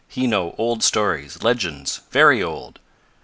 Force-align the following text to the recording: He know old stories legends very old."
He 0.07 0.25
know 0.25 0.55
old 0.57 0.81
stories 0.83 1.43
legends 1.43 2.01
very 2.09 2.41
old." 2.41 2.79